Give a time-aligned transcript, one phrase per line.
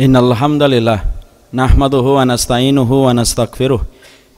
[0.00, 1.00] إن الحمد لله
[1.52, 3.80] نحمده ونستعينه ونستغفره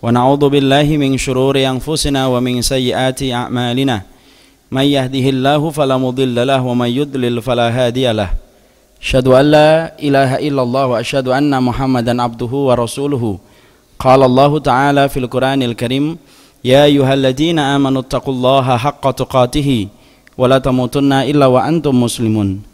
[0.02, 4.02] ونعوذ بالله من شرور أنفسنا ومن سيئات أعمالنا.
[4.74, 8.30] من يهده الله فلا مضل له ومن يضلل فلا هادي له.
[8.98, 13.38] أشهد أن لا إله إلا الله وأشهد أن محمدا عبده ورسوله.
[13.98, 16.18] قال الله تعالى في القرآن الكريم
[16.64, 19.86] يا أيها الذين آمنوا اتقوا الله حق تقاته
[20.38, 22.73] ولا تموتن إلا وأنتم مسلمون.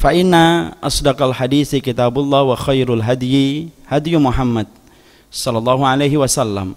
[0.00, 0.32] فإن
[0.80, 4.66] أصدق الحديث كتاب الله وخير الهدي هدي محمد
[5.28, 6.68] صلى الله عليه وسلم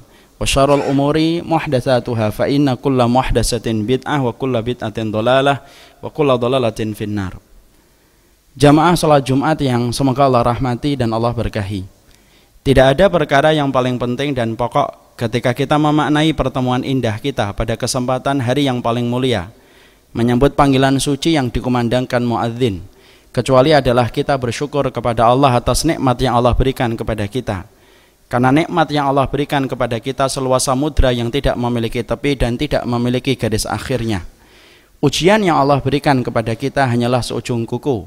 [0.43, 5.55] وشر الأمور محدثاتها فإن كل محدثة بدعة وكل بدعة ضلالة
[6.03, 7.33] وكل ضلالة في النار
[8.53, 11.89] Jamaah salat Jumat yang semoga Allah rahmati dan Allah berkahi.
[12.61, 17.73] Tidak ada perkara yang paling penting dan pokok ketika kita memaknai pertemuan indah kita pada
[17.73, 19.49] kesempatan hari yang paling mulia,
[20.13, 22.85] menyambut panggilan suci yang dikumandangkan muadzin
[23.32, 27.68] kecuali adalah kita bersyukur kepada Allah atas nikmat yang Allah berikan kepada kita.
[28.28, 32.84] Karena nikmat yang Allah berikan kepada kita seluas samudra yang tidak memiliki tepi dan tidak
[32.84, 34.20] memiliki garis akhirnya.
[35.00, 38.04] Ujian yang Allah berikan kepada kita hanyalah seujung kuku.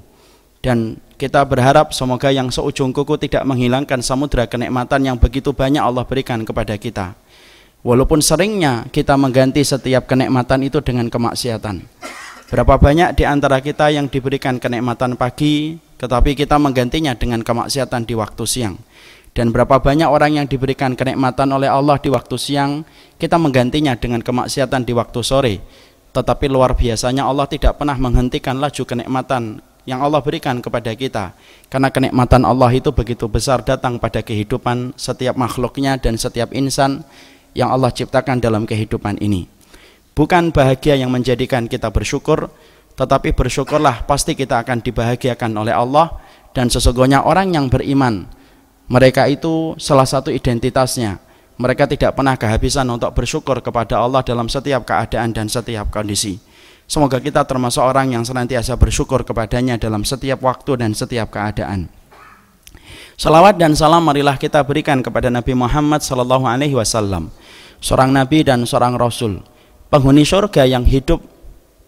[0.61, 6.06] Dan kita berharap semoga yang seujung kuku tidak menghilangkan samudra kenikmatan yang begitu banyak Allah
[6.06, 7.17] berikan kepada kita.
[7.81, 12.00] Walaupun seringnya kita mengganti setiap kenikmatan itu dengan kemaksiatan.
[12.52, 18.11] Berapa banyak di antara kita yang diberikan kenikmatan pagi, tetapi kita menggantinya dengan kemaksiatan di
[18.11, 18.75] waktu siang.
[19.31, 22.84] Dan berapa banyak orang yang diberikan kenikmatan oleh Allah di waktu siang,
[23.16, 25.63] kita menggantinya dengan kemaksiatan di waktu sore.
[26.11, 31.31] Tetapi luar biasanya Allah tidak pernah menghentikan laju kenikmatan yang Allah berikan kepada kita.
[31.72, 37.07] Karena kenikmatan Allah itu begitu besar datang pada kehidupan setiap makhluknya dan setiap insan
[37.56, 39.60] yang Allah ciptakan dalam kehidupan ini.
[40.11, 42.51] Bukan bahagia yang menjadikan kita bersyukur,
[42.99, 46.19] tetapi bersyukurlah pasti kita akan dibahagiakan oleh Allah
[46.51, 48.27] dan sesungguhnya orang yang beriman
[48.91, 51.23] mereka itu salah satu identitasnya.
[51.55, 56.41] Mereka tidak pernah kehabisan untuk bersyukur kepada Allah dalam setiap keadaan dan setiap kondisi.
[56.91, 61.88] Semoga kita termasuk orang yang senantiasa bersyukur kepadanya dalam setiap waktu dan setiap keadaan.
[63.16, 66.03] Salawat dan salam marilah kita berikan kepada Nabi Muhammad
[66.75, 67.31] wasallam
[67.81, 69.41] seorang nabi dan seorang rasul
[69.91, 71.19] penghuni surga yang hidup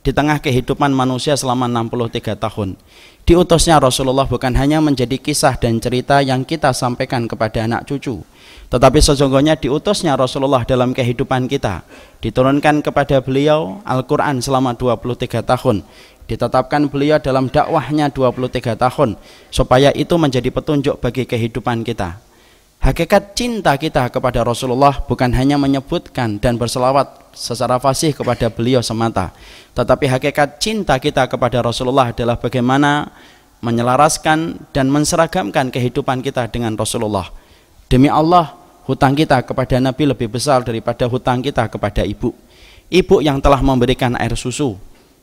[0.04, 2.76] di tengah kehidupan manusia selama 63 tahun.
[3.24, 8.20] Diutusnya Rasulullah bukan hanya menjadi kisah dan cerita yang kita sampaikan kepada anak cucu,
[8.68, 11.88] tetapi sesungguhnya diutusnya Rasulullah dalam kehidupan kita.
[12.20, 15.88] Diturunkan kepada beliau Al-Quran selama 23 tahun.
[16.28, 19.16] Ditetapkan beliau dalam dakwahnya 23 tahun,
[19.48, 22.20] supaya itu menjadi petunjuk bagi kehidupan kita.
[22.84, 29.32] Hakikat cinta kita kepada Rasulullah bukan hanya menyebutkan dan berselawat secara fasih kepada beliau semata.
[29.72, 33.08] Tetapi hakikat cinta kita kepada Rasulullah adalah bagaimana
[33.64, 37.32] menyelaraskan dan menseragamkan kehidupan kita dengan Rasulullah.
[37.88, 38.52] Demi Allah,
[38.84, 42.36] hutang kita kepada Nabi lebih besar daripada hutang kita kepada ibu.
[42.92, 44.76] Ibu yang telah memberikan air susu,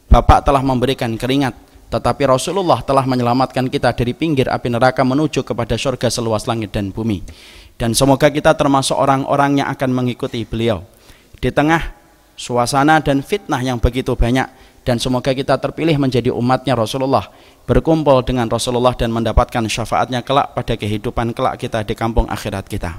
[0.08, 1.52] bapak telah memberikan keringat,
[1.90, 6.94] tetapi Rasulullah telah menyelamatkan kita dari pinggir api neraka menuju kepada surga seluas langit dan
[6.94, 7.26] bumi.
[7.74, 10.86] Dan semoga kita termasuk orang-orang yang akan mengikuti beliau.
[11.40, 12.00] Di tengah
[12.40, 14.48] suasana dan fitnah yang begitu banyak
[14.80, 17.28] dan semoga kita terpilih menjadi umatnya Rasulullah
[17.68, 22.96] berkumpul dengan Rasulullah dan mendapatkan syafaatnya kelak pada kehidupan kelak kita di kampung akhirat kita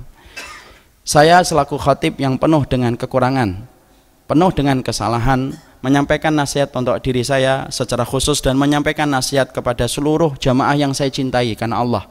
[1.01, 3.66] saya selaku khatib yang penuh dengan kekurangan
[4.30, 10.38] penuh dengan kesalahan menyampaikan nasihat untuk diri saya secara khusus dan menyampaikan nasihat kepada seluruh
[10.38, 12.06] jamaah yang saya cintai karena Allah.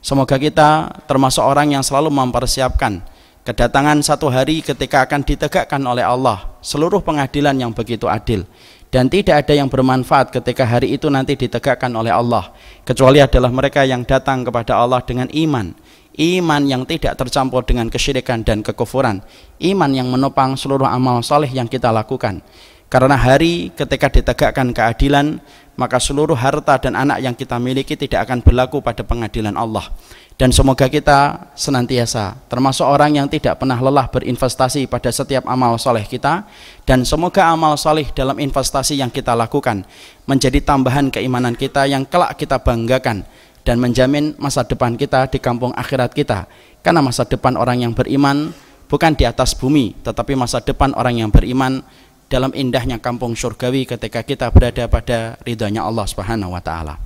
[0.00, 3.04] Semoga kita termasuk orang yang selalu mempersiapkan
[3.44, 8.48] kedatangan satu hari ketika akan ditegakkan oleh Allah seluruh pengadilan yang begitu adil.
[8.90, 12.50] Dan tidak ada yang bermanfaat ketika hari itu nanti ditegakkan oleh Allah
[12.82, 15.70] kecuali adalah mereka yang datang kepada Allah dengan iman
[16.18, 19.22] iman yang tidak tercampur dengan kesyirikan dan kekufuran.
[19.62, 22.42] Iman yang menopang seluruh amal soleh yang kita lakukan.
[22.90, 25.38] Karena hari ketika ditegakkan keadilan
[25.78, 29.88] maka seluruh harta dan anak yang kita miliki tidak akan berlaku pada pengadilan Allah.
[30.36, 36.04] Dan semoga kita senantiasa termasuk orang yang tidak pernah lelah berinvestasi pada setiap amal soleh
[36.08, 36.48] kita
[36.88, 39.84] dan semoga amal soleh dalam investasi yang kita lakukan
[40.24, 43.28] menjadi tambahan keimanan kita yang kelak kita banggakan
[43.64, 46.48] dan menjamin masa depan kita di kampung akhirat kita.
[46.80, 48.52] Karena masa depan orang yang beriman
[48.88, 51.84] bukan di atas bumi, tetapi masa depan orang yang beriman
[52.30, 56.96] dalam indahnya kampung surgawi ketika kita berada pada ridhonya Allah Subhanahu wa taala.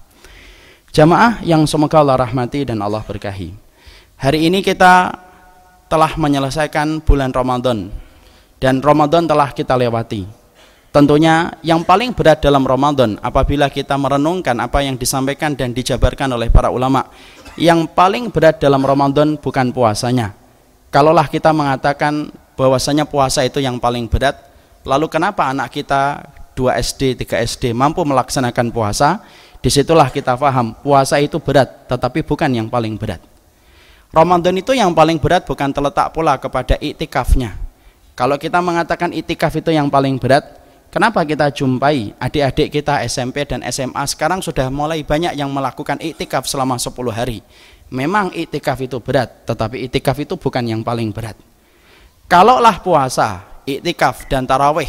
[0.94, 3.50] Jamaah yang semoga Allah rahmati dan Allah berkahi.
[4.20, 5.10] Hari ini kita
[5.90, 7.90] telah menyelesaikan bulan Ramadan
[8.62, 10.43] dan Ramadan telah kita lewati.
[10.94, 16.54] Tentunya yang paling berat dalam Ramadan apabila kita merenungkan apa yang disampaikan dan dijabarkan oleh
[16.54, 17.10] para ulama.
[17.58, 20.38] Yang paling berat dalam Ramadan bukan puasanya.
[20.94, 24.38] Kalaulah kita mengatakan bahwasanya puasa itu yang paling berat,
[24.86, 29.18] lalu kenapa anak kita 2 SD, 3 SD mampu melaksanakan puasa?
[29.58, 33.18] Di situlah kita paham puasa itu berat, tetapi bukan yang paling berat.
[34.14, 37.58] Ramadan itu yang paling berat bukan terletak pula kepada iktikafnya.
[38.14, 40.63] Kalau kita mengatakan itikaf itu yang paling berat,
[40.94, 46.46] kenapa kita jumpai adik-adik kita SMP dan SMA sekarang sudah mulai banyak yang melakukan iktikaf
[46.46, 47.42] selama 10 hari.
[47.90, 51.34] Memang iktikaf itu berat, tetapi iktikaf itu bukan yang paling berat.
[52.30, 54.88] Kalaulah puasa, iktikaf dan tarawih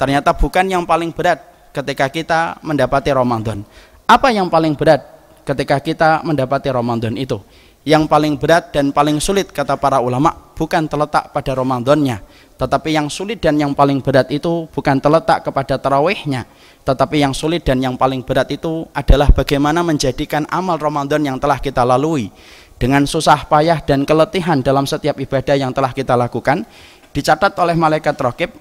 [0.00, 1.38] ternyata bukan yang paling berat
[1.70, 3.62] ketika kita mendapati Ramadan.
[4.08, 5.04] Apa yang paling berat
[5.46, 7.38] ketika kita mendapati Ramadan itu?
[7.82, 12.22] Yang paling berat dan paling sulit kata para ulama bukan terletak pada Ramadannya,
[12.62, 16.46] tetapi yang sulit dan yang paling berat itu bukan terletak kepada tarawihnya,
[16.86, 21.58] tetapi yang sulit dan yang paling berat itu adalah bagaimana menjadikan amal Ramadan yang telah
[21.58, 22.30] kita lalui.
[22.78, 26.62] Dengan susah payah dan keletihan dalam setiap ibadah yang telah kita lakukan
[27.10, 28.54] dicatat oleh malaikat rokib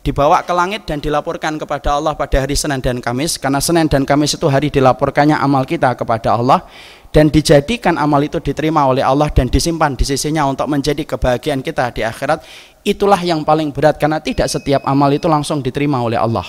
[0.00, 4.08] dibawa ke langit dan dilaporkan kepada Allah pada hari Senin dan Kamis karena Senin dan
[4.08, 6.64] Kamis itu hari dilaporkannya amal kita kepada Allah
[7.12, 11.92] dan dijadikan amal itu diterima oleh Allah dan disimpan di sisinya untuk menjadi kebahagiaan kita
[11.92, 12.40] di akhirat
[12.80, 16.48] itulah yang paling berat karena tidak setiap amal itu langsung diterima oleh Allah.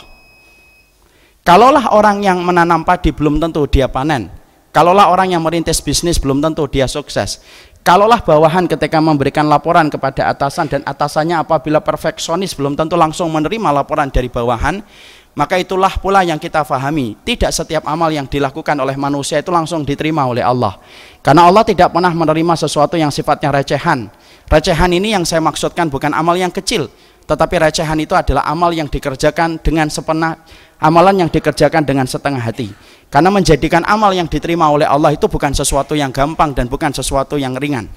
[1.43, 6.39] Kalaulah orang yang menanam padi belum tentu dia panen kalaulah orang yang merintis bisnis belum
[6.39, 7.43] tentu dia sukses
[7.81, 13.73] Kalaulah bawahan ketika memberikan laporan kepada atasan dan atasannya apabila perfeksionis belum tentu langsung menerima
[13.73, 14.85] laporan dari bawahan,
[15.33, 17.17] maka itulah pula yang kita fahami.
[17.25, 20.77] Tidak setiap amal yang dilakukan oleh manusia itu langsung diterima oleh Allah.
[21.25, 24.13] Karena Allah tidak pernah menerima sesuatu yang sifatnya recehan.
[24.45, 26.85] Recehan ini yang saya maksudkan bukan amal yang kecil,
[27.25, 30.41] tetapi recehan itu adalah amal yang dikerjakan dengan sepenah,
[30.81, 32.73] amalan yang dikerjakan dengan setengah hati.
[33.11, 37.35] Karena menjadikan amal yang diterima oleh Allah itu bukan sesuatu yang gampang dan bukan sesuatu
[37.35, 37.91] yang ringan.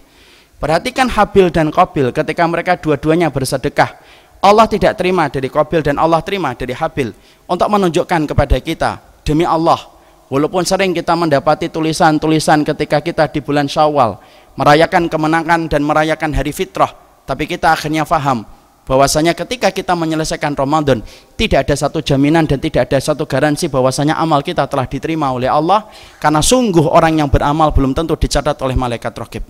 [0.59, 4.01] Perhatikan Habil dan Qabil ketika mereka dua-duanya bersedekah.
[4.45, 7.17] Allah tidak terima dari Qabil dan Allah terima dari Habil
[7.49, 9.81] untuk menunjukkan kepada kita demi Allah
[10.29, 14.21] walaupun sering kita mendapati tulisan-tulisan ketika kita di bulan Syawal
[14.55, 16.93] merayakan kemenangan dan merayakan hari fitrah
[17.25, 18.45] tapi kita akhirnya faham
[18.85, 21.01] bahwasanya ketika kita menyelesaikan Ramadan
[21.35, 25.49] tidak ada satu jaminan dan tidak ada satu garansi bahwasanya amal kita telah diterima oleh
[25.49, 25.89] Allah
[26.21, 29.45] karena sungguh orang yang beramal belum tentu dicatat oleh malaikat rokib.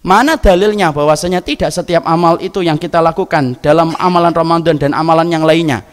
[0.00, 5.28] Mana dalilnya bahwasanya tidak setiap amal itu yang kita lakukan dalam amalan Ramadan dan amalan
[5.28, 5.84] yang lainnya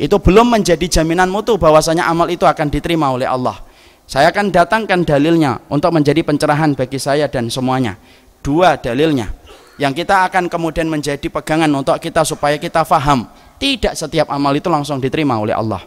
[0.00, 3.62] itu belum menjadi jaminan mutu bahwasanya amal itu akan diterima oleh Allah?
[4.02, 7.94] Saya akan datangkan dalilnya untuk menjadi pencerahan bagi saya dan semuanya.
[8.42, 9.30] Dua dalilnya
[9.82, 13.26] yang kita akan kemudian menjadi pegangan untuk kita supaya kita faham.
[13.58, 15.82] Tidak setiap amal itu langsung diterima oleh Allah.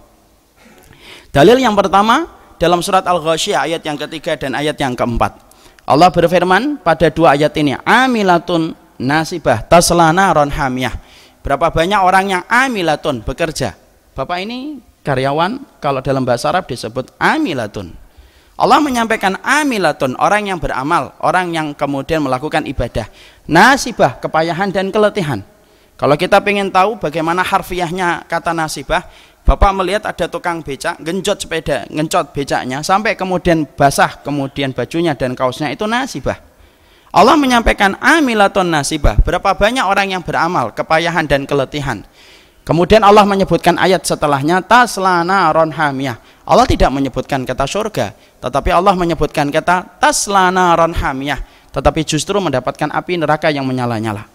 [1.32, 2.28] Dalil yang pertama
[2.60, 5.40] dalam surat Al-Ghasyiyah ayat yang ketiga dan ayat yang keempat.
[5.88, 10.96] Allah berfirman pada dua ayat ini amilatun nasibah taslana ron hamiyah.
[11.40, 13.80] Berapa banyak orang yang amilatun bekerja?
[14.12, 18.05] Bapak ini karyawan kalau dalam bahasa Arab disebut amilatun
[18.56, 23.12] Allah menyampaikan amilatun orang yang beramal orang yang kemudian melakukan ibadah.
[23.52, 25.44] Nasibah kepayahan dan keletihan.
[26.00, 29.04] Kalau kita ingin tahu bagaimana harfiahnya kata nasibah
[29.46, 35.38] Bapak melihat ada tukang becak genjot sepeda ngencot becaknya sampai kemudian basah kemudian bajunya dan
[35.38, 36.42] kaosnya itu nasibah.
[37.14, 39.16] Allah menyampaikan amilatun nasibah.
[39.22, 42.02] Berapa banyak orang yang beramal kepayahan dan keletihan
[42.66, 48.94] kemudian Allah menyebutkan ayat setelahnya taslana ron hamiyah Allah tidak menyebutkan kata surga, tetapi Allah
[48.94, 51.42] menyebutkan kata taslana ron hamiyah,
[51.74, 54.30] tetapi justru mendapatkan api neraka yang menyala-nyala.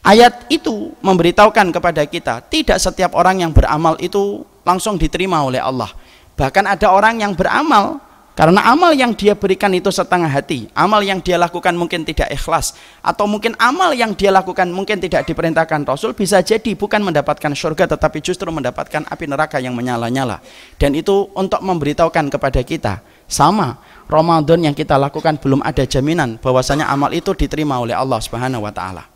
[0.00, 5.92] Ayat itu memberitahukan kepada kita, tidak setiap orang yang beramal itu langsung diterima oleh Allah.
[6.40, 8.00] Bahkan ada orang yang beramal
[8.36, 12.76] karena amal yang dia berikan itu setengah hati, amal yang dia lakukan mungkin tidak ikhlas,
[13.00, 17.96] atau mungkin amal yang dia lakukan mungkin tidak diperintahkan Rasul, bisa jadi bukan mendapatkan surga
[17.96, 20.44] tetapi justru mendapatkan api neraka yang menyala-nyala.
[20.76, 26.92] Dan itu untuk memberitahukan kepada kita, sama Ramadan yang kita lakukan belum ada jaminan bahwasanya
[26.92, 29.08] amal itu diterima oleh Allah Subhanahu wa taala.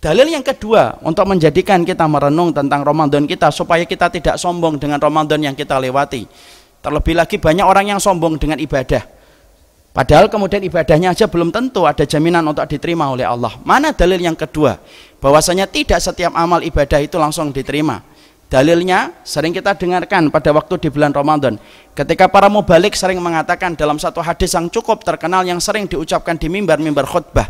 [0.00, 4.96] Dalil yang kedua untuk menjadikan kita merenung tentang Ramadan kita supaya kita tidak sombong dengan
[4.96, 6.24] Ramadan yang kita lewati
[6.84, 9.00] Terlebih lagi banyak orang yang sombong dengan ibadah.
[9.94, 13.56] Padahal kemudian ibadahnya aja belum tentu ada jaminan untuk diterima oleh Allah.
[13.64, 14.76] Mana dalil yang kedua?
[15.16, 18.04] Bahwasanya tidak setiap amal ibadah itu langsung diterima.
[18.52, 21.56] Dalilnya sering kita dengarkan pada waktu di bulan Ramadan.
[21.96, 26.52] Ketika para mubalik sering mengatakan dalam satu hadis yang cukup terkenal yang sering diucapkan di
[26.52, 27.48] mimbar-mimbar khutbah.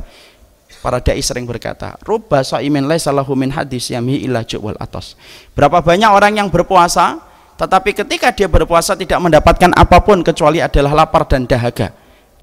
[0.79, 4.45] Para dai sering berkata, "Rubba shaimin laisa lahu min hadis yami illa
[4.79, 5.17] atas."
[5.57, 11.04] Berapa banyak orang yang berpuasa tetapi ketika dia berpuasa tidak mendapatkan apa pun kecuali adalah
[11.04, 11.94] lapar dan dahaga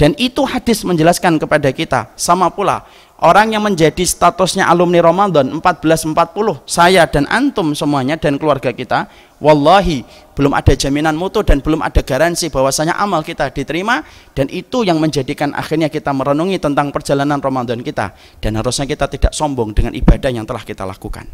[0.02, 2.10] dan itu hadis menjelaskan kepada kita.
[2.18, 2.90] Sama pula
[3.22, 6.18] orang yang menjadi statusnya alumni Ramadan 1440,
[6.66, 9.06] saya dan antum semuanya dan keluarga kita,
[9.38, 10.02] wallahi
[10.34, 14.02] belum ada jaminan mutu dan belum ada garansi bahwasanya amal kita diterima
[14.34, 19.38] dan itu yang menjadikan akhirnya kita merenungi tentang perjalanan Ramadan kita dan harusnya kita tidak
[19.38, 21.30] sombong dengan ibadah yang telah kita lakukan.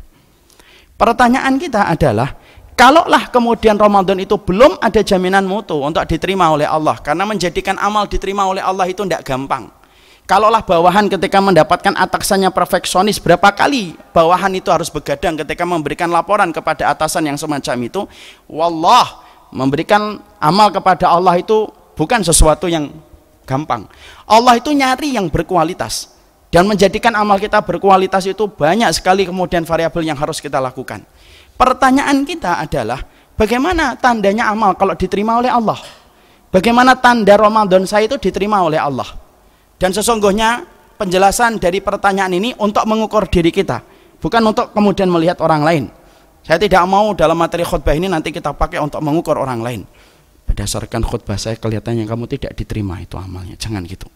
[1.00, 2.36] Pertanyaan kita adalah
[2.77, 8.05] Kalaulah kemudian Ramadan itu belum ada jaminan mutu untuk diterima oleh Allah karena menjadikan amal
[8.05, 9.74] diterima oleh Allah itu tidak gampang.
[10.29, 16.53] Kalaulah bawahan ketika mendapatkan atasannya perfeksionis berapa kali bawahan itu harus begadang ketika memberikan laporan
[16.53, 18.05] kepada atasan yang semacam itu,
[18.46, 21.65] wallah memberikan amal kepada Allah itu
[21.98, 22.93] bukan sesuatu yang
[23.50, 23.89] gampang.
[24.29, 26.13] Allah itu nyari yang berkualitas
[26.53, 31.01] dan menjadikan amal kita berkualitas itu banyak sekali kemudian variabel yang harus kita lakukan.
[31.58, 33.02] Pertanyaan kita adalah
[33.34, 35.82] bagaimana tandanya amal kalau diterima oleh Allah?
[36.54, 39.10] Bagaimana tanda Ramadan saya itu diterima oleh Allah?
[39.82, 40.64] Dan sesungguhnya
[41.02, 43.82] penjelasan dari pertanyaan ini untuk mengukur diri kita,
[44.22, 45.84] bukan untuk kemudian melihat orang lain.
[46.46, 49.82] Saya tidak mau dalam materi khutbah ini nanti kita pakai untuk mengukur orang lain.
[50.48, 53.60] Berdasarkan khutbah saya kelihatannya kamu tidak diterima itu amalnya.
[53.60, 54.08] Jangan gitu.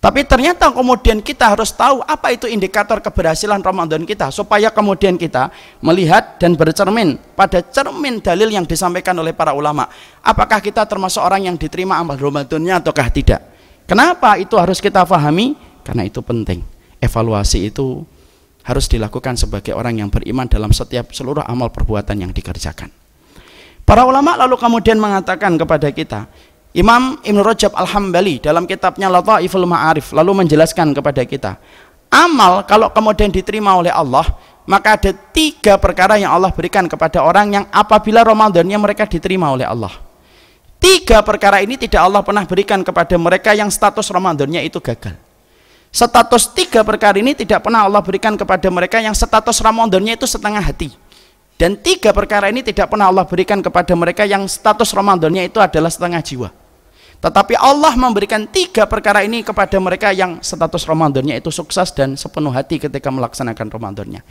[0.00, 5.52] Tapi ternyata kemudian kita harus tahu apa itu indikator keberhasilan Ramadan kita supaya kemudian kita
[5.84, 9.92] melihat dan bercermin pada cermin dalil yang disampaikan oleh para ulama.
[10.24, 13.44] Apakah kita termasuk orang yang diterima amal Ramadannya ataukah tidak?
[13.84, 15.52] Kenapa itu harus kita pahami?
[15.84, 16.64] Karena itu penting.
[16.96, 18.00] Evaluasi itu
[18.64, 22.88] harus dilakukan sebagai orang yang beriman dalam setiap seluruh amal perbuatan yang dikerjakan.
[23.84, 26.30] Para ulama lalu kemudian mengatakan kepada kita,
[26.70, 31.58] Imam Ibn Rajab Al-Hambali dalam kitabnya Lataiful Ma'arif lalu menjelaskan kepada kita
[32.10, 34.26] amal kalau kemudian diterima oleh Allah
[34.70, 39.66] maka ada tiga perkara yang Allah berikan kepada orang yang apabila Ramadannya mereka diterima oleh
[39.66, 39.90] Allah.
[40.78, 45.18] Tiga perkara ini tidak Allah pernah berikan kepada mereka yang status Ramadannya itu gagal.
[45.90, 50.62] Status tiga perkara ini tidak pernah Allah berikan kepada mereka yang status Ramadannya itu setengah
[50.62, 50.94] hati.
[51.58, 55.90] Dan tiga perkara ini tidak pernah Allah berikan kepada mereka yang status Ramadannya itu adalah
[55.90, 56.59] setengah jiwa
[57.20, 62.48] tetapi Allah memberikan tiga perkara ini kepada mereka yang status Ramadannya itu sukses dan sepenuh
[62.48, 64.24] hati ketika melaksanakan Ramadannya.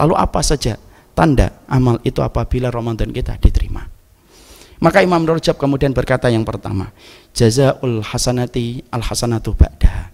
[0.00, 0.80] Lalu apa saja
[1.12, 3.84] tanda amal itu apabila Ramadan kita diterima?
[4.80, 6.88] Maka Imam Rajab kemudian berkata yang pertama,
[7.36, 10.08] jazaul hasanati al hasanatu ba'daha.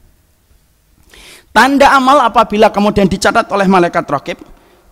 [1.55, 4.43] Tanda amal apabila kemudian dicatat oleh malaikat rakib,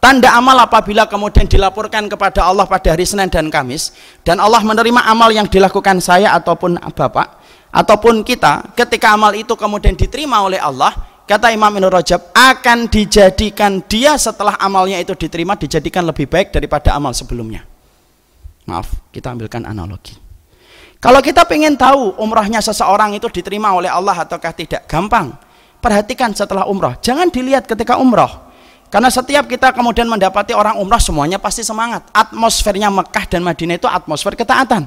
[0.04, 3.88] Tanda amal apabila kemudian dilaporkan kepada Allah pada hari Senin dan Kamis
[4.20, 7.40] dan Allah menerima amal yang dilakukan saya ataupun Bapak
[7.72, 10.92] ataupun kita ketika amal itu kemudian diterima oleh Allah
[11.24, 16.92] kata Imam Ibnu Rajab akan dijadikan dia setelah amalnya itu diterima dijadikan lebih baik daripada
[16.92, 17.64] amal sebelumnya.
[18.68, 20.20] Maaf, kita ambilkan analogi.
[21.00, 25.32] Kalau kita ingin tahu umrahnya seseorang itu diterima oleh Allah ataukah tidak, gampang.
[25.80, 28.44] Perhatikan setelah umrah, jangan dilihat ketika umrah
[28.88, 32.06] karena setiap kita kemudian mendapati orang umrah semuanya pasti semangat.
[32.14, 34.86] Atmosfernya Mekah dan Madinah itu atmosfer ketaatan.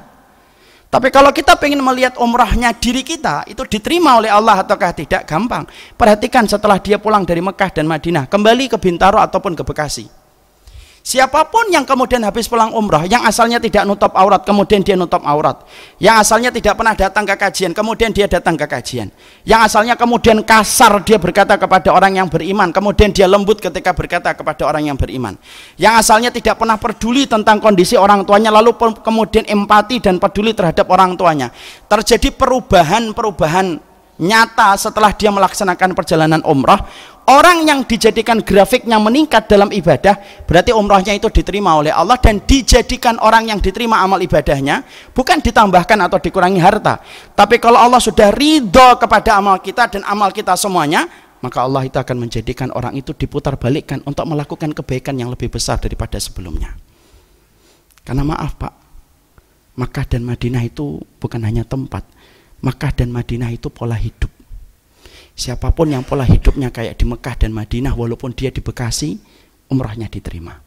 [0.88, 5.68] Tapi kalau kita ingin melihat umrahnya diri kita itu diterima oleh Allah ataukah tidak gampang.
[6.00, 10.17] Perhatikan setelah dia pulang dari Mekah dan Madinah kembali ke Bintaro ataupun ke Bekasi.
[11.08, 15.24] Siapa pun yang kemudian habis pulang umrah, yang asalnya tidak nutup aurat, kemudian dia nutup
[15.24, 15.64] aurat.
[15.96, 19.08] Yang asalnya tidak pernah datang ke kajian, kemudian dia datang ke kajian.
[19.40, 24.36] Yang asalnya kemudian kasar dia berkata kepada orang yang beriman, kemudian dia lembut ketika berkata
[24.36, 25.32] kepada orang yang beriman.
[25.80, 30.92] Yang asalnya tidak pernah peduli tentang kondisi orang tuanya, lalu kemudian empati dan peduli terhadap
[30.92, 31.48] orang tuanya.
[31.88, 33.80] Terjadi perubahan-perubahan
[34.18, 36.84] nyata setelah dia melaksanakan perjalanan umrah
[37.28, 40.16] orang yang dijadikan grafiknya meningkat dalam ibadah
[40.48, 44.82] berarti umrahnya itu diterima oleh Allah dan dijadikan orang yang diterima amal ibadahnya
[45.12, 47.04] bukan ditambahkan atau dikurangi harta
[47.36, 51.06] tapi kalau Allah sudah ridho kepada amal kita dan amal kita semuanya
[51.38, 55.78] maka Allah itu akan menjadikan orang itu diputar balikkan untuk melakukan kebaikan yang lebih besar
[55.78, 56.74] daripada sebelumnya
[58.02, 58.74] karena maaf Pak
[59.78, 62.02] Makkah dan Madinah itu bukan hanya tempat
[62.58, 64.37] Mekah dan Madinah itu pola hidup.
[65.38, 69.14] Siapa pun yang pola hidupnya kayak di Mekah dan Madinah walaupun dia di Bekasi,
[69.70, 70.58] umrahnya diterima.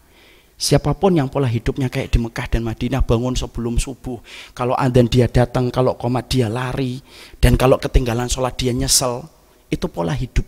[0.56, 4.24] Siapa pun yang pola hidupnya kayak di Mekah dan Madinah bangun sebelum subuh.
[4.56, 7.04] Kalau adzan dia datang, kalau komat dia lari.
[7.36, 9.28] Dan kalau ketinggalan sholat dia nyesel.
[9.68, 10.48] Itu pola hidup.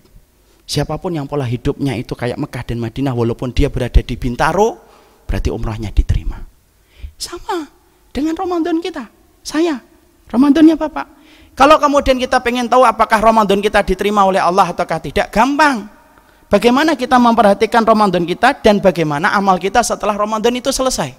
[0.63, 4.80] Siapa pun yang pola hidupnya itu kayak Mekah dan Madinah walaupun dia berada di Bintaro,
[5.27, 6.39] berarti umrahnya diterima.
[7.20, 7.68] Sama
[8.15, 9.03] dengan Ramadan kita.
[9.44, 9.84] Saya,
[10.32, 11.08] Ramadannya Bapak.
[11.53, 15.86] Kalau kemudian kita pengen tahu apakah Ramadan kita diterima oleh Allah ataukah tidak, gampang.
[16.50, 21.13] Bagaimana kita memperhatikan Ramadan kita dan bagaimana amal kita setelah Ramadan itu selesai.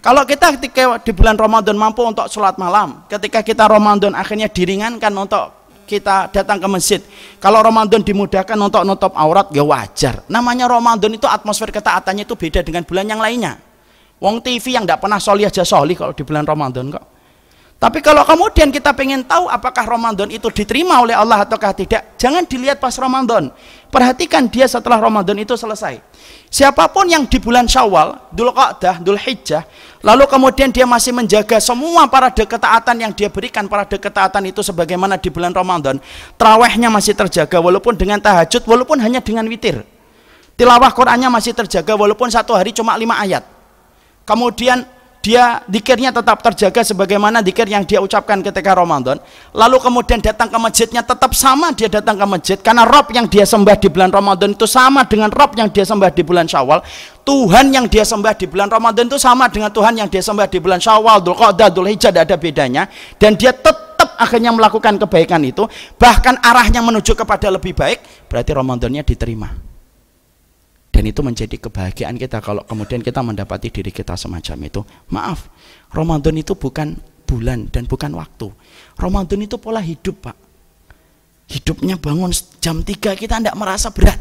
[0.00, 5.12] Kalau kita ketika di bulan Ramadan mampu untuk sholat malam, ketika kita Ramadan akhirnya diringankan
[5.12, 7.00] untuk kita datang ke masjid.
[7.36, 10.24] Kalau Ramadan dimudahkan untuk nutup aurat, ya wajar.
[10.30, 13.60] Namanya Ramadan itu atmosfer ketaatannya itu beda dengan bulan yang lainnya.
[14.22, 17.19] Wong TV yang tidak pernah soli aja soli kalau di bulan Ramadan kok.
[17.80, 22.44] Tapi kalau kemudian kita pengen tahu apakah Ramadan itu diterima oleh Allah ataukah tidak, jangan
[22.44, 23.48] dilihat pas Ramadan.
[23.88, 25.96] Perhatikan dia setelah Ramadan itu selesai.
[26.52, 29.64] Siapa pun yang di bulan Syawal, Dhul Qa'dah, Dhul Hijjah,
[30.04, 35.16] lalu kemudian dia masih menjaga semua para ketaatan yang dia berikan para ketaatan itu sebagaimana
[35.16, 35.96] di bulan Ramadan,
[36.36, 39.88] terawihnya masih terjaga walaupun dengan tahajud, walaupun hanya dengan witir.
[40.60, 43.40] Tilawah Qur'annya masih terjaga walaupun satu hari cuma lima ayat.
[44.28, 44.84] Kemudian
[45.20, 49.20] dia dikirnya tetap terjaga sebagaimana dikir yang dia ucapkan ketika Ramadan.
[49.52, 52.56] Lalu kemudian datang ke masjidnya tetap sama dia datang ke masjid.
[52.56, 56.08] Karena Rob yang dia sembah di bulan Ramadan itu sama dengan Rob yang dia sembah
[56.08, 56.80] di bulan Syawal.
[57.20, 60.56] Tuhan yang dia sembah di bulan Ramadan itu sama dengan Tuhan yang dia sembah di
[60.56, 62.82] bulan Syawal Dhul Qa'dah, Dhul Hijjah tidak ada bedanya.
[63.20, 65.68] Dan dia tetap akhirnya melakukan kebaikan itu.
[66.00, 69.69] Bahkan arahnya menuju kepada lebih baik berarti Ramadannya diterima
[71.00, 74.84] dan itu menjadi kebahagiaan kita kalau kemudian kita mendapati diri kita semacam itu.
[75.08, 75.48] Maaf
[75.96, 76.92] Ramadan itu bukan
[77.24, 78.52] bulan dan bukan waktu.
[79.00, 80.36] Ramadan itu pola hidup pak.
[81.48, 82.28] Hidupnya bangun
[82.60, 84.20] jam 3 kita tidak merasa berat.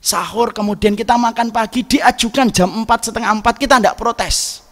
[0.00, 4.64] Sahur kemudian kita makan pagi diajukan jam 4 setengah 4 kita tidak protes.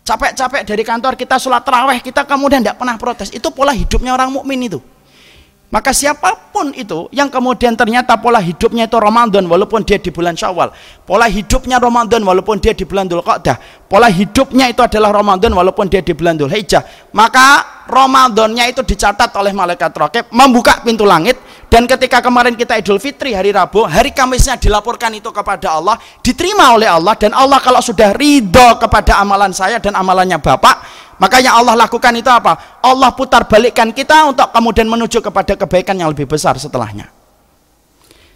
[0.00, 3.28] Capek-capek dari kantor kita sholat terawih kita kemudian tidak pernah protes.
[3.36, 4.80] Itu pola hidupnya orang mukmin itu
[5.66, 10.38] maka siapa pun itu yang kemudian ternyata pola hidupnya itu Ramadan walaupun dia di bulan
[10.38, 10.70] Syawal,
[11.02, 15.90] pola hidupnya Ramadan walaupun dia di bulan Dhul Qa'dah, pola hidupnya itu adalah Ramadan walaupun
[15.90, 21.38] dia di bulan Dhul Hijjah, maka Ramadannya itu dicatat oleh malaikat rokib membuka pintu langit
[21.66, 26.78] dan ketika kemarin kita Idul Fitri hari Rabu, hari Kamisnya dilaporkan itu kepada Allah, diterima
[26.78, 31.74] oleh Allah dan Allah kalau sudah ridho kepada amalan saya dan amalannya Bapak, Makanya Allah
[31.86, 32.80] lakukan itu apa?
[32.84, 37.08] Allah putar balikkan kita untuk kemudian menuju kepada kebaikan yang lebih besar setelahnya.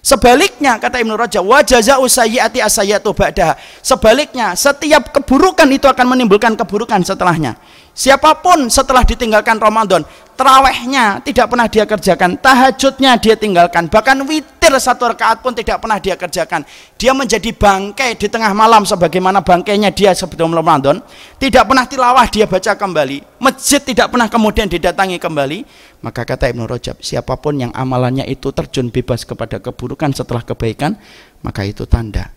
[0.01, 3.53] Sebaliknya kata Ibnu Rajab, wa jazaa'u sayyi'ati as-sayyi'atu ba'daha.
[3.85, 7.61] Sebaliknya, setiap keburukan itu akan menimbulkan keburukan setelahnya.
[8.01, 10.01] Siapa pun setelah ditinggalkan Ramadan,
[10.33, 16.01] terawihnya tidak pernah dia kerjakan, tahajudnya dia tinggalkan, bahkan witir satu rakaat pun tidak pernah
[16.01, 16.65] dia kerjakan.
[16.97, 21.05] Dia menjadi bangkai di tengah malam sebagaimana bangkainya dia sebelum Ramadan,
[21.37, 25.69] tidak pernah tilawah dia baca kembali, masjid tidak pernah kemudian didatangi kembali.
[26.01, 30.97] Maka kata Ibnu Rajab, siapa pun yang amalannya itu terjun bebas kepada keburukan setelah kebaikan,
[31.45, 32.33] maka itu tanda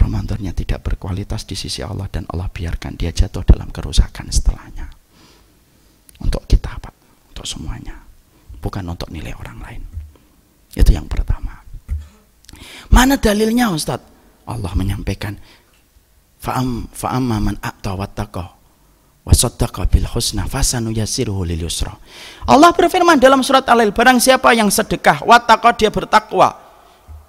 [0.00, 4.88] Ramadannya tidak berkualitas di sisi Allah dan Allah biarkan dia jatuh dalam kerusakan setelahnya.
[6.24, 6.94] Untuk kita Pak,
[7.36, 8.00] untuk semuanya.
[8.60, 9.82] Bukan untuk nilai orang lain.
[10.72, 11.60] Itu yang pertama.
[12.88, 14.00] Mana dalilnya Ustaz?
[14.48, 15.36] Allah menyampaikan
[16.40, 18.44] fa'am fa'amma man a'ta wattaqa
[19.24, 20.08] wa saddaqa bil.
[22.48, 26.59] Allah berfirman dalam surat Al-Lail barang siapa yang sedekah wattaqa dia bertakwa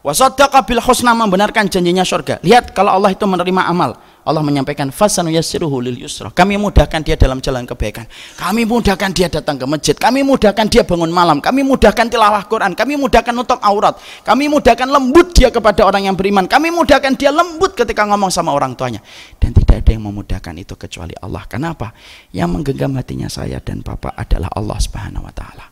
[0.02, 2.42] Wasaddaqa bil husna membenarkan janjinya surga.
[2.42, 3.94] Lihat kalau Allah itu menerima amal.
[4.22, 6.30] Allah menyampaikan fasanu yassiruhu lil yusra.
[6.30, 8.06] Kami mudahkan dia dalam jalan kebaikan.
[8.38, 9.98] Kami mudahkan dia datang ke masjid.
[9.98, 11.42] Kami mudahkan dia bangun malam.
[11.42, 12.78] Kami mudahkan tilawah Quran.
[12.78, 13.98] Kami mudahkan untuk aurat.
[14.26, 16.46] Kami mudahkan lembut dia kepada orang yang beriman.
[16.46, 19.02] Kami mudahkan dia lembut ketika ngomong sama orang tuanya.
[19.42, 21.46] Dan tidak ada yang memudahkan itu kecuali Allah.
[21.50, 21.94] Kenapa?
[22.30, 25.71] Yang menggenggam hatinya saya dan Bapak adalah Allah Subhanahu wa taala.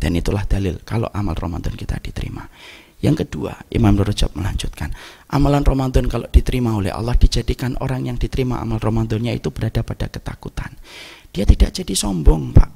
[0.00, 2.48] Dan itulah dalil kalau amal Ramadan kita diterima.
[3.00, 4.92] Yang kedua, Imam Rajab melanjutkan,
[5.32, 10.12] amalan Ramadan kalau diterima oleh Allah dijadikan orang yang diterima amal Ramadannya itu berada pada
[10.12, 10.76] ketakutan.
[11.32, 12.70] Dia tidak jadi sombong, Pak.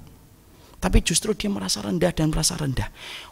[0.81, 2.89] Tapi justru dia merasa rendah dan merasa rendah.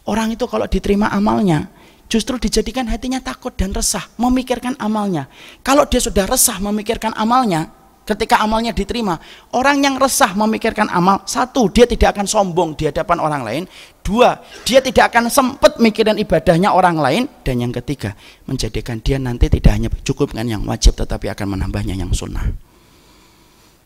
[0.09, 1.69] Orang itu kalau diterima amalnya,
[2.13, 5.33] justru dijadikan hatinya takut dan resah, memikirkan amalnya.
[5.65, 9.19] Kalau dia sudah resah memikirkan amalnya, ketika amalnya diterima
[9.55, 13.65] orang yang resah memikirkan amal satu dia tidak akan sombong di hadapan orang lain.
[14.03, 17.23] Dua dia tidak akan sempat mikirin ibadahnya orang lain.
[17.47, 18.19] Dan yang ketiga
[18.51, 22.43] menjadikan dia nanti tidak hanya cukup dengan yang wajib tetapi akan menambahnya yang sunnah.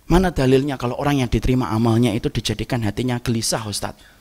[0.07, 4.16] Mana dalilnya kalau orang yang diterima amalnya itu dijadikan hatinya gelisah Ustadz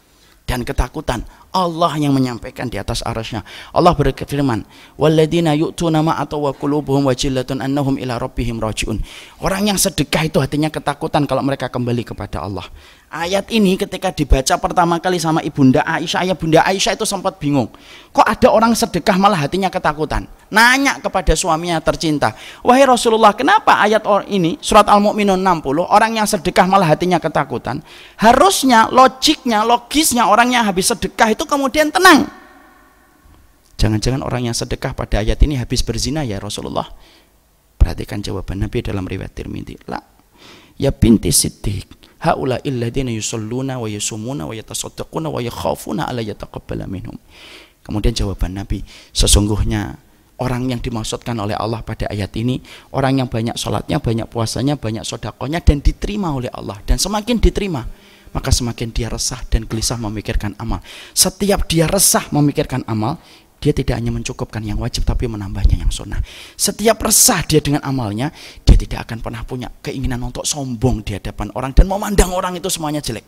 [0.45, 1.25] dan ketakutan.
[1.55, 3.41] Allah yang menyampaikan di atas arasnya.
[3.71, 4.67] Allah berfirman,
[4.99, 9.01] "Walladzina yu'tuna ma ataw wa qulubuhum wajillatun annahum ila rabbihim rajiun."
[9.41, 12.67] Orang yang sedekah itu hatinya ketakutan kalau mereka kembali kepada Allah.
[13.15, 17.71] Ayat ini ketika dibaca pertama kali sama Ibunda Aisyah, ayah Bunda Aisyah itu sempat bingung.
[18.11, 20.27] Kok ada orang sedekah malah hatinya ketakutan?
[20.51, 26.67] Nanya kepada suaminya tercinta, "Wahai Rasulullah, kenapa ayat ini surat Al-Mu'minun 60 orang yang sedekah
[26.67, 27.79] malah hatinya ketakutan?"
[28.19, 32.27] Harusnya logiknya, logisnya orang yang habis sedekah itu kemudian tenang.
[33.79, 36.91] Jangan-jangan orang yang sedekah pada ayat ini habis berzina ya Rasulullah.
[37.79, 39.87] Perhatikan jawaban Nabi dalam riwayat Tirmidzi.
[39.87, 40.03] La.
[40.75, 47.15] Ya binti Siddiq haula illadina yusalluna wa yasumuna wa yatasaddaquna wa yakhafuna ala yataqabbala minhum.
[47.85, 48.81] Kemudian jawaban Nabi,
[49.13, 50.01] sesungguhnya
[50.41, 52.59] orang yang dimaksudkan oleh Allah pada ayat ini
[52.91, 57.85] orang yang banyak sholatnya, banyak puasanya, banyak sodakonya dan diterima oleh Allah dan semakin diterima
[58.35, 60.83] maka semakin dia resah dan gelisah memikirkan amal.
[61.15, 63.15] Setiap dia resah memikirkan amal,
[63.65, 66.21] dia tidak hanya mencukupkan yang wajib tapi menambahnya yang sunnah.
[66.53, 68.29] Setiap resah dia dengan amalnya,
[68.61, 72.69] dia tidak akan pernah punya keinginan untuk sombong di hadapan orang dan memandang orang itu
[72.69, 73.25] semuanya jelek.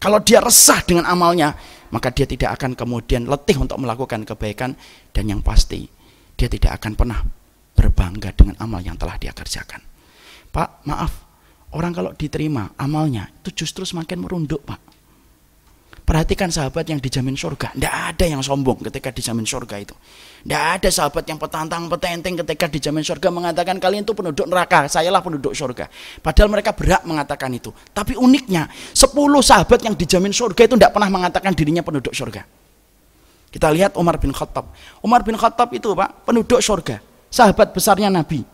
[0.00, 1.52] Kalau dia resah dengan amalnya,
[1.92, 4.72] maka dia tidak akan kemudian letih untuk melakukan kebaikan
[5.12, 5.84] dan yang pasti
[6.32, 7.20] dia tidak akan pernah
[7.76, 9.84] berbangga dengan amal yang telah dia kerjakan.
[10.48, 11.12] Pak, maaf,
[11.76, 14.87] orang kalau diterima amalnya itu justru semakin merunduk, Pak.
[16.08, 17.76] Perhatikan sahabat yang dijamin surga.
[17.76, 19.92] Tidak ada yang sombong ketika dijamin surga itu.
[20.40, 25.20] Tidak ada sahabat yang petantang petenteng ketika dijamin surga mengatakan kalian itu penduduk neraka, sayalah
[25.20, 25.84] penduduk surga.
[26.24, 27.76] Padahal mereka berat mengatakan itu.
[27.92, 29.12] Tapi uniknya, 10
[29.44, 32.40] sahabat yang dijamin surga itu tidak pernah mengatakan dirinya penduduk surga.
[33.52, 34.72] Kita lihat Umar bin Khattab.
[35.04, 37.04] Umar bin Khattab itu Pak, penduduk surga.
[37.28, 38.48] Sahabat besarnya Nabi.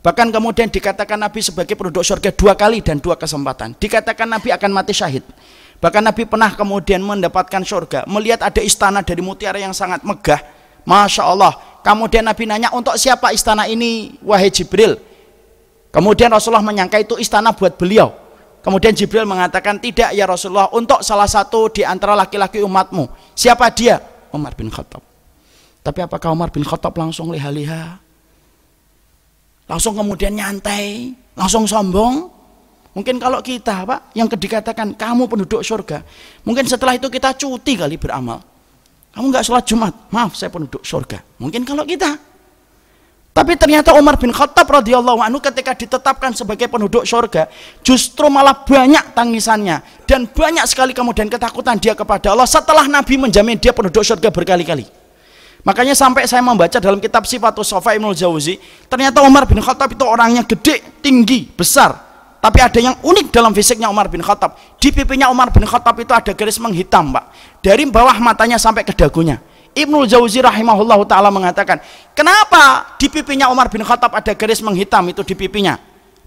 [0.00, 3.76] Bahkan kemudian dikatakan Nabi sebagai penduduk surga dua kali dan dua kesempatan.
[3.76, 5.28] Dikatakan Nabi akan mati syahid.
[5.76, 10.40] Bahkan Nabi pernah kemudian mendapatkan surga, melihat ada istana dari mutiara yang sangat megah.
[10.86, 11.52] Masya Allah.
[11.84, 14.96] Kemudian Nabi nanya, untuk siapa istana ini, wahai Jibril?
[15.90, 18.14] Kemudian Rasulullah menyangka itu istana buat beliau.
[18.62, 23.06] Kemudian Jibril mengatakan, tidak ya Rasulullah, untuk salah satu di antara laki-laki umatmu.
[23.38, 24.02] Siapa dia?
[24.34, 25.02] Umar bin Khattab.
[25.86, 28.02] Tapi apakah Umar bin Khattab langsung liha-liha?
[29.70, 31.14] Langsung kemudian nyantai?
[31.38, 32.35] Langsung sombong?
[32.96, 36.00] Mungkin kalau kita, Pak, yang dikatakan kamu penduduk surga,
[36.48, 38.40] mungkin setelah itu kita cuti kali beramal.
[39.12, 41.20] Kamu nggak sholat Jumat, maaf saya penduduk surga.
[41.36, 42.16] Mungkin kalau kita.
[43.36, 47.52] Tapi ternyata Umar bin Khattab radhiyallahu anhu ketika ditetapkan sebagai penduduk surga,
[47.84, 53.60] justru malah banyak tangisannya dan banyak sekali kemudian ketakutan dia kepada Allah setelah Nabi menjamin
[53.60, 54.88] dia penduduk surga berkali-kali.
[55.68, 58.56] Makanya sampai saya membaca dalam kitab Sifatus Sofa Ibnul Jauzi,
[58.88, 62.05] ternyata Umar bin Khattab itu orangnya gede, tinggi, besar,
[62.46, 64.54] tapi ada yang unik dalam fisiknya Umar bin Khattab.
[64.78, 67.34] Di pipinya Umar bin Khattab itu ada garis menghitam, Pak.
[67.58, 69.42] Dari bawah matanya sampai ke dagunya.
[69.74, 71.82] Ibnu Jauzi rahimahullah taala mengatakan,
[72.14, 75.74] "Kenapa di pipinya Umar bin Khattab ada garis menghitam itu di pipinya?"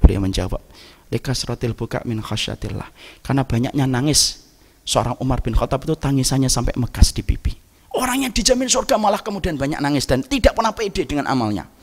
[0.04, 0.60] Beliau menjawab,
[1.08, 4.44] "Likasratil buka min khasyatillah." Karena banyaknya nangis
[4.84, 7.56] seorang Umar bin Khattab itu tangisannya sampai megas di pipi.
[7.96, 11.79] Orang yang dijamin surga malah kemudian banyak nangis dan tidak pernah pede dengan amalnya.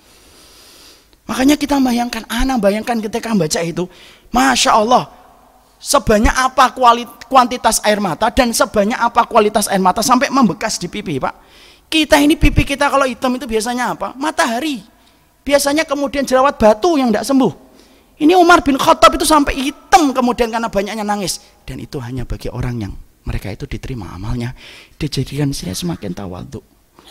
[1.27, 3.91] Makanya kita bayangkan, anak bayangkan ketika membaca itu,
[4.31, 5.11] Masya Allah,
[5.83, 6.73] sebanyak apa
[7.27, 11.35] kuantitas air mata dan sebanyak apa kualitas air mata sampai membekas di pipi Pak.
[11.87, 14.15] Kita ini pipi kita kalau hitam itu biasanya apa?
[14.19, 14.83] Matahari.
[15.47, 17.53] Biasanya kemudian jerawat batu yang tidak sembuh.
[18.17, 21.39] Ini Umar bin Khattab itu sampai hitam kemudian karena banyaknya nangis.
[21.63, 24.55] Dan itu hanya bagi orang yang mereka itu diterima amalnya.
[24.99, 26.65] Dijadikan saya semakin tawaduk.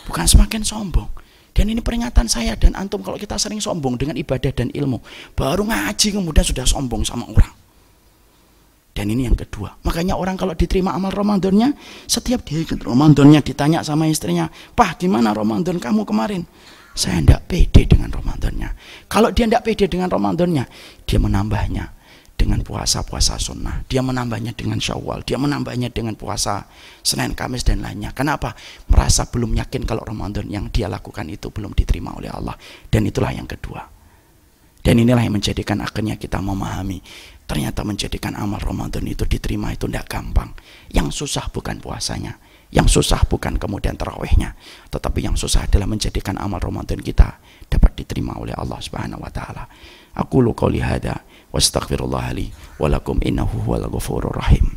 [0.04, 1.08] Bukan semakin sombong.
[1.56, 5.00] Dan ini peringatan saya dan antum kalau kita sering sombong dengan ibadah dan ilmu,
[5.32, 7.48] baru ngaji kemudian sudah sombong sama orang.
[8.92, 9.72] Dan ini yang kedua.
[9.80, 11.72] Makanya orang kalau diterima amal Ramadannya,
[12.04, 16.44] setiap dia ikut Ramadannya ditanya sama istrinya, "Pak, gimana Ramadan kamu kemarin?"
[16.96, 18.68] Saya tidak pede dengan Ramadannya.
[19.08, 20.64] Kalau dia tidak pede dengan Ramadannya,
[21.04, 21.95] dia menambahnya
[22.36, 23.82] dengan puasa-puasa sunnah.
[23.88, 25.24] Dia menambahnya dengan syawal.
[25.24, 26.68] Dia menambahnya dengan puasa
[27.00, 28.12] Senin, Kamis, dan lainnya.
[28.12, 28.52] Kenapa?
[28.92, 32.54] Merasa belum yakin kalau Ramadan yang dia lakukan itu belum diterima oleh Allah.
[32.92, 33.88] Dan itulah yang kedua.
[34.84, 37.02] Dan inilah yang menjadikan akhirnya kita memahami.
[37.48, 40.54] Ternyata menjadikan amal Ramadan itu diterima itu tidak gampang.
[40.92, 42.38] Yang susah bukan puasanya.
[42.70, 44.54] Yang susah bukan kemudian terawihnya.
[44.92, 49.66] Tetapi yang susah adalah menjadikan amal Ramadan kita dapat diterima oleh Allah Subhanahu wa taala.
[50.16, 51.22] Aku lu hada
[51.56, 54.76] wastaghfirullah li wa lakum innahu huwal ghafurur rahim.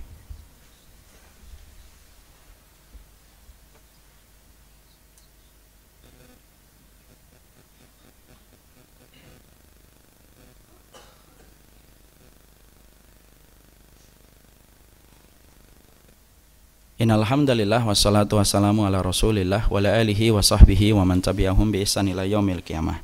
[17.00, 22.12] Innalhamdulillah wassalatu wassalamu ala rasulillah wa ala alihi wa sahbihi wa man tabi'ahum bi ihsan
[22.12, 23.00] ila yaumil qiyamah.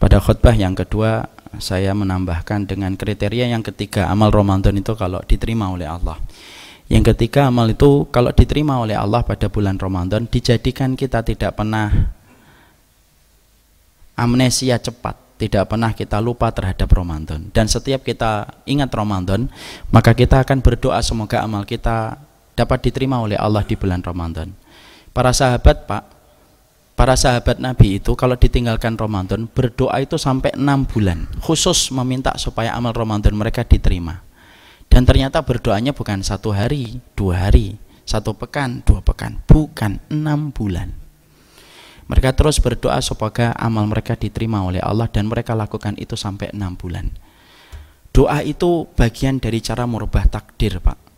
[0.00, 1.28] Pada khutbah yang kedua
[1.60, 6.16] saya menambahkan dengan kriteria yang ketiga amal Ramadan itu kalau diterima oleh Allah.
[6.88, 11.92] Yang ketiga amal itu kalau diterima oleh Allah pada bulan Ramadan dijadikan kita tidak pernah
[14.16, 17.52] amnesia cepat, tidak pernah kita lupa terhadap Ramadan.
[17.52, 19.52] Dan setiap kita ingat Ramadan,
[19.92, 22.16] maka kita akan berdoa semoga amal kita
[22.58, 24.52] dapat diterima oleh Allah di bulan Ramadan.
[25.14, 26.02] Para sahabat, Pak,
[27.00, 32.76] para sahabat Nabi itu kalau ditinggalkan Ramadan berdoa itu sampai enam bulan, khusus meminta supaya
[32.76, 34.20] amal Ramadan mereka diterima.
[34.84, 40.92] Dan ternyata berdoanya bukan satu hari, dua hari, satu pekan, dua pekan, bukan enam bulan.
[42.04, 46.76] Mereka terus berdoa supaya amal mereka diterima oleh Allah dan mereka lakukan itu sampai enam
[46.76, 47.08] bulan.
[48.12, 51.09] Doa itu bagian dari cara merubah takdir, Pak.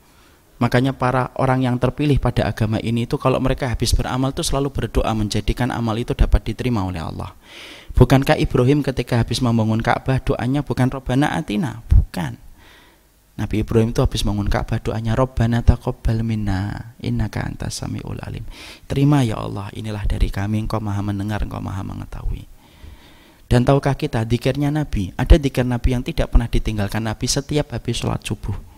[0.62, 4.70] Makanya para orang yang terpilih pada agama ini itu kalau mereka habis beramal itu selalu
[4.70, 7.34] berdoa menjadikan amal itu dapat diterima oleh Allah.
[7.98, 11.82] Bukankah Ibrahim ketika habis membangun Ka'bah doanya bukan Robbana Atina?
[11.90, 12.38] Bukan.
[13.42, 18.46] Nabi Ibrahim itu habis membangun Ka'bah doanya Robbana taqabbal minna innaka antas samiul alim.
[18.86, 22.46] Terima ya Allah, inilah dari kami engkau Maha mendengar, engkau Maha mengetahui.
[23.50, 25.10] Dan tahukah kita dikirnya Nabi?
[25.18, 28.71] Ada dikir Nabi yang tidak pernah ditinggalkan Nabi setiap habis sholat subuh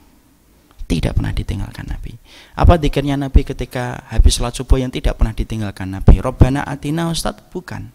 [0.84, 2.12] tidak pernah ditinggalkan Nabi.
[2.56, 6.20] Apa dikirnya Nabi ketika habis sholat subuh yang tidak pernah ditinggalkan Nabi?
[6.20, 7.40] Robbana atina Ustaz?
[7.48, 7.88] Bukan.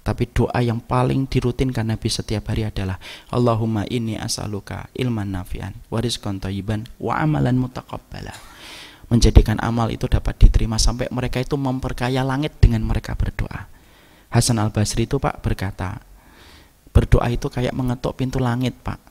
[0.00, 2.96] Tapi doa yang paling dirutinkan Nabi setiap hari adalah
[3.28, 8.32] Allahumma inni as'aluka ilman nafian wa rizqan thayyiban wa amalan mutaqabbala.
[9.10, 13.66] Menjadikan amal itu dapat diterima sampai mereka itu memperkaya langit dengan mereka berdoa.
[14.30, 15.98] Hasan Al-Basri itu Pak berkata,
[16.94, 19.09] berdoa itu kayak mengetuk pintu langit Pak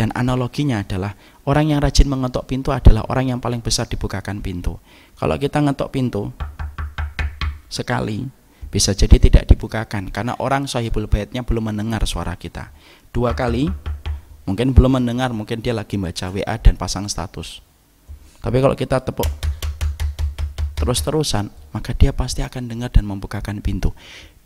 [0.00, 1.12] dan analoginya adalah
[1.44, 4.80] orang yang rajin mengetok pintu adalah orang yang paling besar dibukakan pintu.
[5.12, 6.32] Kalau kita ngetok pintu
[7.68, 8.24] sekali
[8.72, 12.72] bisa jadi tidak dibukakan karena orang sahibul baitnya belum mendengar suara kita.
[13.12, 13.68] Dua kali
[14.48, 17.60] mungkin belum mendengar, mungkin dia lagi baca WA dan pasang status.
[18.40, 19.28] Tapi kalau kita tepuk
[20.80, 23.92] terus-terusan, maka dia pasti akan dengar dan membukakan pintu.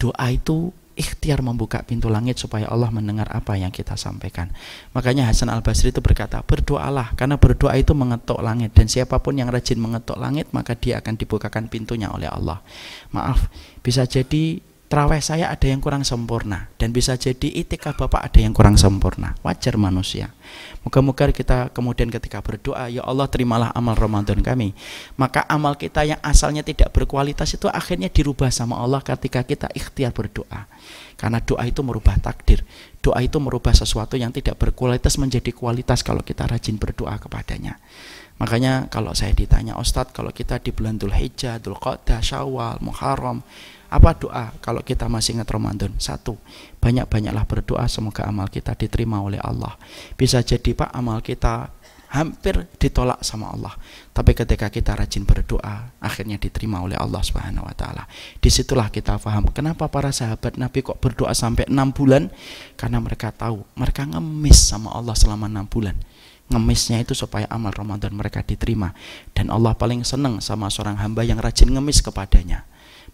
[0.03, 4.51] Doa itu ikhtiar membuka pintu langit supaya Allah mendengar apa yang kita sampaikan.
[4.95, 9.51] Makanya Hasan Al-Basri itu berkata, berdoalah karena berdoa itu mengetuk langit dan siapa pun yang
[9.51, 12.63] rajin mengetuk langit maka dia akan dibukakan pintunya oleh Allah.
[13.11, 13.51] Maaf,
[13.83, 14.63] bisa jadi
[14.95, 19.35] Terawih saya ada yang kurang sempurna dan bisa jadi itikaf Bapak ada yang kurang sempurna.
[19.43, 20.31] Wajar manusia.
[20.87, 24.71] Moga-moga kita kemudian ketika berdoa, ya Allah terimalah amal Ramadan kami.
[25.19, 30.15] Maka amal kita yang asalnya tidak berkualitas itu akhirnya dirubah sama Allah ketika kita ikhtiar
[30.15, 30.71] berdoa.
[31.19, 32.63] Karena doa itu merubah takdir.
[33.03, 37.83] Doa itu merubah sesuatu yang tidak berkualitas menjadi kualitas kalau kita rajin berdoa kepadanya.
[38.39, 43.43] Makanya kalau saya ditanya Ustadz kalau kita di bulan Dhul Hijjah, Dhul Qadha, Syawal, Muharram
[43.91, 45.93] apa doa kalau kita masih ingat Ramadan?
[46.01, 46.37] Satu,
[46.79, 49.77] banyak-banyaklah berdoa semoga amal kita diterima oleh Allah.
[50.19, 51.71] Bisa jadi Pak amal kita
[52.15, 53.75] hampir ditolak sama Allah.
[54.15, 58.07] Tapi ketika kita rajin berdoa, akhirnya diterima oleh Allah Subhanahu wa taala.
[58.39, 62.31] Di situlah kita paham kenapa para sahabat Nabi kok berdoa sampai enam bulan?
[62.79, 65.99] Karena mereka tahu, mereka ngemis sama Allah selama enam bulan.
[66.45, 68.95] Ngemisnya itu supaya amal Ramadan mereka diterima.
[69.35, 72.63] Dan Allah paling senang sama seorang hamba yang rajin ngemis kepadanya.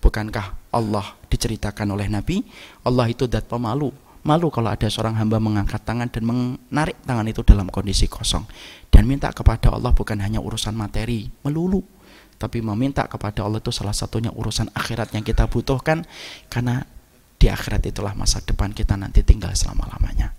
[0.01, 2.41] Bukankah Allah diceritakan oleh Nabi,
[2.83, 3.93] Allah itu dat pemalu.
[4.21, 8.45] Malu kalau ada seorang hamba mengangkat tangan dan menarik tangan itu dalam kondisi kosong.
[8.93, 11.81] Dan minta kepada Allah bukan hanya urusan materi, melulu.
[12.37, 16.05] Tapi meminta kepada Allah itu salah satunya urusan akhirat yang kita butuhkan.
[16.53, 16.85] Karena
[17.41, 20.37] di akhirat itulah masa depan kita nanti tinggal selama-lamanya.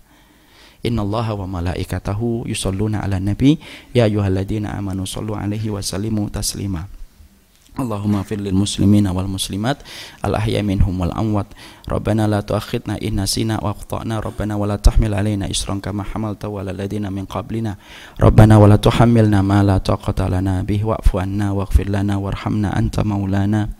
[0.82, 3.58] Innallaha wa malaikatahu yusalluna ala nabi
[3.94, 5.82] ya ayyuhalladzina amanu sallu alaihi wa
[6.30, 7.01] taslima.
[7.72, 9.80] Allahumma fir muslimina wal muslimat
[10.20, 11.48] al ahya minhum wal amwat.
[11.88, 14.20] Rabbana la tuakhidna in nasina wa akhtana.
[14.20, 17.80] Rabbana wa la tahmil alaina isran kama hamalta wa ladina min qablina.
[18.20, 23.08] Rabbana wa la tuhammilna ma la taqata lana bih wa'fu anna waghfir lana warhamna anta
[23.08, 23.72] maulana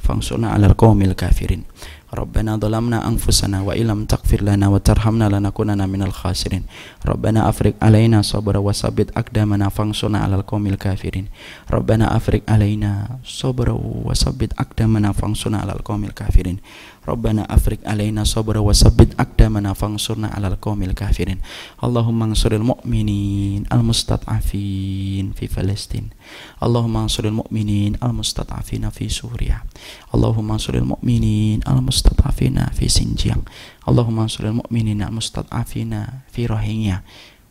[0.00, 1.64] fansurna 'alal qaumil kafirin
[2.13, 6.63] ربنا ظلمنا أنفسنا وإن لم تغفر لنا وترحمنا لنكونن من الخاسرين
[7.05, 11.25] ربنا أفرغ علينا صبرا وثبت أقدامنا فانصرنا على القوم الكافرين
[11.71, 13.75] ربنا أفرغ علينا صبرا
[14.07, 16.57] وثبت أقدامنا فانصرنا على القوم الكافرين
[17.06, 21.38] Rabbana afrik alaina sabra wa sabbit aqdamana fangsurna alal qawmil kafirin.
[21.78, 26.10] Allahumma ansuril mu'minin al-mustat'afin fi Palestin.
[26.58, 29.62] Allahumma ansuril mu'minin al-mustat'afina fi Suriah.
[30.10, 33.46] Allahumma ansuril mu'minin al-mustat'afina fi Xinjiang.
[33.86, 37.06] Allahumma ansuril mu'minin al-mustat'afina fi Rohingya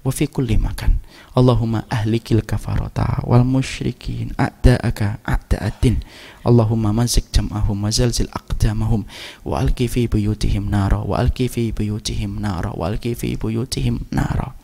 [0.06, 1.02] wa fi kulli makan.
[1.34, 6.04] Allahumma ahlikil kafarata wal musyrikin a'da'aka a'da'atin.
[6.46, 9.04] Allahumma mazik jam'ahum wa zalzil aqdamahum
[9.44, 14.56] wa alki fi buyutihim nara wa fi buyutihim nara wa fi buyutihim nara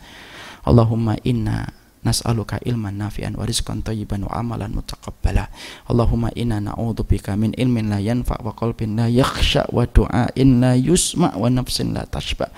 [0.64, 1.68] Allahumma inna
[2.02, 5.46] nas'aluka ilman nafi'an wa rizqan tayyiban wa amalan mutaqabbala
[5.86, 11.36] Allahumma inna na'udzubika min ilmin la yanfa wa qalbin la yakhsha wa du'ain la yusma
[11.38, 12.50] wa nafsin la tashba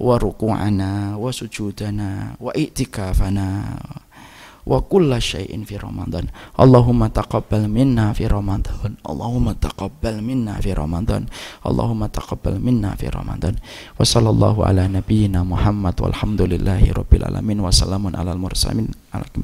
[0.00, 3.46] Wa ruku'ana wa sujudana wa i'tikafana
[4.62, 6.30] wa kulla syai'in fi Ramadan.
[6.54, 8.98] Allahumma taqabbal minna fi Ramadan.
[9.02, 11.26] Allahumma taqabbal minna fi Ramadan.
[11.66, 13.58] Allahumma taqabbal minna fi Ramadan.
[13.98, 18.86] Wa sallallahu ala nabiyyina Muhammad walhamdulillahi rabbil alamin wa salamun alal mursalin.
[19.10, 19.42] Alaikum